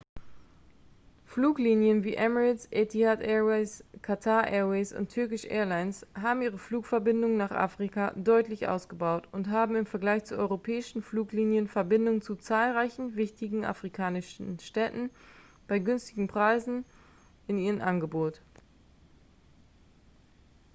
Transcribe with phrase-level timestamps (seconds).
[1.27, 8.09] fluglinien wie emirates etihad airways qatar airways und turkish airlines haben ihre flugverbindungen nach afrika
[8.15, 15.11] deutlich ausgebaut und haben im vergleich zu europäischen fluglinien verbindungen zu zahlreichen wichtigen afrikanischen städten
[15.67, 16.83] bei günstigen preisen
[17.45, 18.41] in ihrem angebot